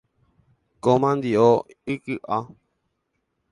[0.83, 1.49] Ko mandi’o
[1.93, 2.37] iky’a.